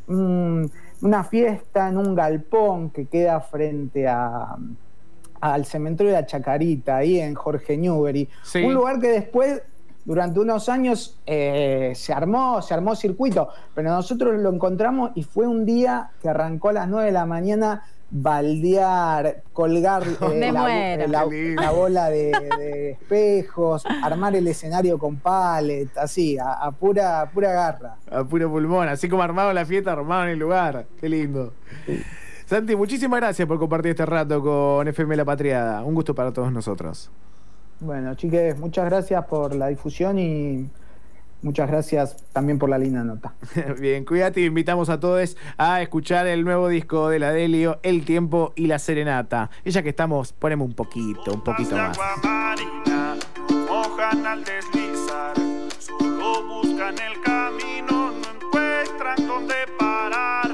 una 0.07 1.25
fiesta 1.25 1.89
en 1.89 1.97
un 1.97 2.15
galpón 2.15 2.91
que 2.91 3.07
queda 3.07 3.41
frente 3.41 4.07
a, 4.07 4.57
al 5.41 5.65
cementerio 5.65 6.13
de 6.13 6.21
la 6.21 6.27
Chacarita, 6.27 6.97
ahí 6.97 7.21
en 7.21 7.35
Jorge 7.35 7.77
Newbery. 7.77 8.29
Un 8.65 8.75
lugar 8.75 9.01
que 9.01 9.09
después 9.09 9.63
durante 10.05 10.39
unos 10.41 10.69
años 10.69 11.19
eh, 11.27 11.93
se 11.95 12.13
armó, 12.13 12.61
se 12.63 12.75
armó 12.75 12.95
circuito, 12.95 13.49
pero 13.75 13.91
nosotros 13.91 14.39
lo 14.41 14.51
encontramos 14.53 15.13
y 15.15 15.23
fue 15.23 15.47
un 15.47 15.65
día 15.65 16.11
que 16.21 16.29
arrancó 16.29 16.69
a 16.69 16.73
las 16.75 16.89
9 16.89 17.07
de 17.07 17.13
la 17.13 17.27
mañana 17.27 17.83
baldear, 18.11 19.43
colgar 19.53 20.05
eh, 20.33 20.53
la, 21.09 21.27
la- 21.27 21.71
bola 21.73 22.11
de, 22.11 22.33
de 22.59 22.91
espejos, 22.93 23.85
armar 24.03 24.37
el 24.37 24.47
escenario 24.47 24.99
con 24.99 25.17
pallet, 25.17 25.89
así, 25.97 26.39
a, 26.39 26.53
a 26.53 26.71
pura, 26.71 27.23
a 27.23 27.31
pura 27.31 27.53
garra. 27.53 27.97
A 28.11 28.23
puro 28.25 28.51
pulmón, 28.51 28.89
así 28.89 29.09
como 29.09 29.23
armado 29.23 29.53
la 29.53 29.65
fiesta, 29.65 29.93
armado 29.93 30.25
en 30.25 30.31
el 30.31 30.39
lugar. 30.39 30.87
Qué 31.01 31.09
lindo. 31.09 31.55
Santi, 32.47 32.77
muchísimas 32.77 33.21
gracias 33.21 33.49
por 33.49 33.59
compartir 33.59 33.91
este 33.93 34.07
rato 34.07 34.41
con 34.43 34.87
FM 34.87 35.17
La 35.17 35.25
Patriada. 35.25 35.83
Un 35.83 35.95
gusto 35.95 36.15
para 36.15 36.33
todos 36.33 36.53
nosotros. 36.53 37.11
Bueno, 37.81 38.15
chiques, 38.15 38.59
muchas 38.59 38.87
gracias 38.87 39.25
por 39.27 39.55
la 39.55 39.69
difusión 39.69 40.19
y 40.19 40.69
muchas 41.43 41.69
gracias 41.69 42.17
también 42.33 42.59
por 42.59 42.71
la 42.71 42.79
linda 42.79 43.05
nota. 43.05 43.35
Bien, 43.81 44.05
cuídate 44.05 44.41
y 44.41 44.47
invitamos 44.47 44.89
a 44.89 44.99
todos 44.99 45.37
a 45.59 45.83
escuchar 45.83 46.27
el 46.27 46.45
nuevo 46.45 46.69
disco 46.69 47.09
de 47.09 47.19
la 47.19 47.33
Delio, 47.33 47.79
El 47.83 48.05
Tiempo 48.05 48.53
y 48.57 48.67
la 48.67 48.79
Serenata. 48.79 49.51
Y 49.65 49.71
ya 49.71 49.83
que 49.83 49.91
estamos, 49.91 50.33
ponemos 50.33 50.69
un 50.69 50.75
poquito, 50.75 51.33
un 51.33 51.43
poquito 51.43 51.77
más. 51.77 51.99
agua 51.99 52.17
marina 52.23 53.17
no 53.49 53.59
mojan 53.67 54.27
al 54.27 54.45
deslizar, 54.45 55.35
solo 55.79 56.47
buscan 56.47 56.95
el 56.99 57.21
camino, 57.23 58.13
no 58.13 58.47
encuentran 58.47 59.27
dónde 59.27 59.55
parar, 59.79 60.51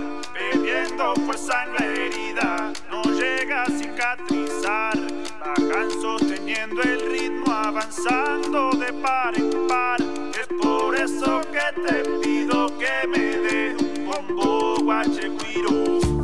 pidiendo 0.52 1.14
fuerza 1.26 1.64
en 1.64 1.72
la 1.74 1.86
herida, 1.86 2.72
no 2.90 3.02
llega 3.04 3.62
a 3.62 3.66
cicatrizar, 3.66 4.98
bajan 5.40 5.90
sosteniendo 5.90 6.82
el 6.82 7.00
ritmo, 7.10 7.52
avanzando 7.52 8.70
de 8.72 8.92
par 8.92 9.36
en 9.38 9.66
par, 9.66 10.00
es 10.00 10.46
por 10.60 10.94
eso 10.94 11.40
que 11.52 11.82
te 11.82 12.04
pido 12.20 12.66
que 12.78 13.08
me 13.08 13.36
des 13.38 13.80
un 13.80 14.06
bombo 14.06 14.76
guacheguiro. 14.82 16.19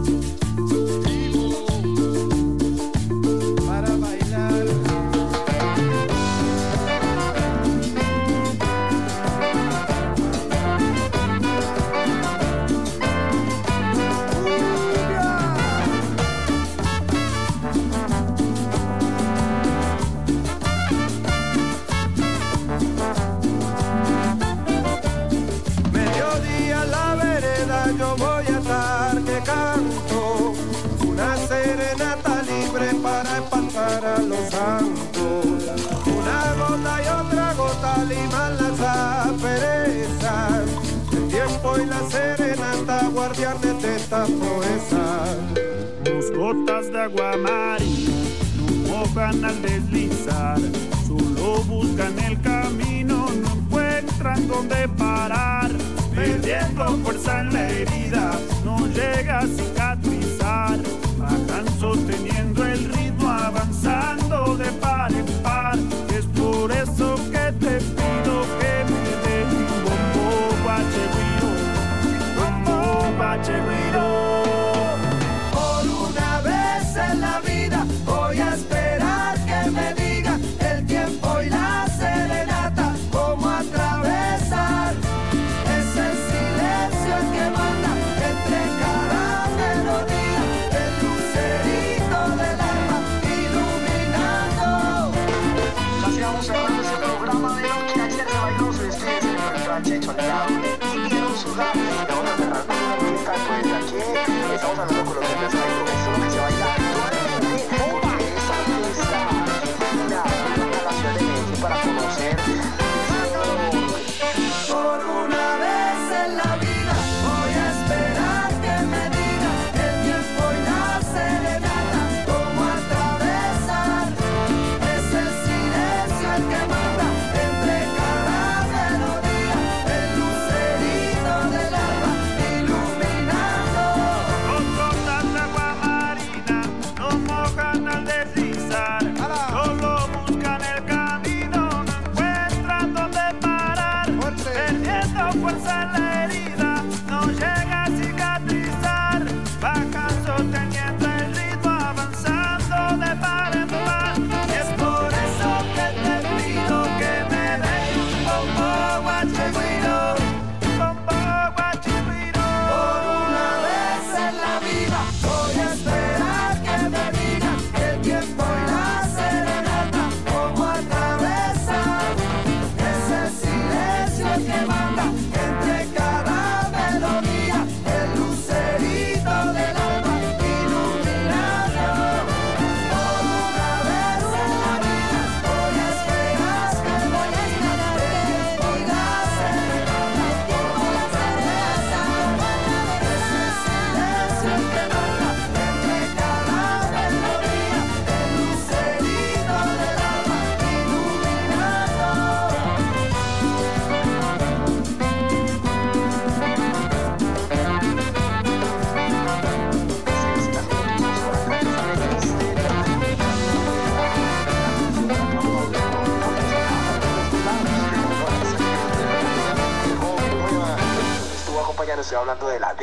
Agua 47.07 47.37
marina 47.37 48.11
no 48.57 48.67
mojan 48.89 49.45
al 49.45 49.63
deslizar, 49.63 50.59
solo 51.07 51.63
buscan 51.65 52.19
el 52.19 52.41
camino, 52.41 53.29
no 53.43 53.53
encuentran 53.59 54.49
dónde 54.49 54.89
parar, 54.89 55.71
perdiendo 56.13 56.85
fuerza 57.05 57.43
en 57.43 57.53
la 57.53 57.69
herida, 57.69 58.33
no 58.65 58.89
llega 58.89 59.39
a 59.39 59.47
cicatrizar, 59.47 60.79
bajan 61.17 61.67
sosteniendo 61.79 62.65
el 62.67 62.93
ritmo, 62.93 63.31
avanzando 63.31 64.57
de 64.57 64.73
par 64.73 65.13
en 65.13 65.27
par, 65.45 65.79
es 66.13 66.27
por 66.41 66.73
eso 66.73 67.15
que 67.31 67.53
te 67.65 67.79
pido 67.97 68.26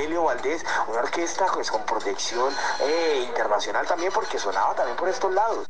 Delio 0.04 0.24
Valdés, 0.24 0.66
una 0.88 1.00
orquesta 1.00 1.46
pues, 1.54 1.72
con 1.72 1.86
protección 1.86 2.54
eh, 2.82 3.24
internacional 3.26 3.88
también 3.88 4.12
porque 4.12 4.38
sonaba 4.38 4.76
también 4.76 4.98
por 4.98 5.08
estos 5.08 5.34
lados. 5.34 5.66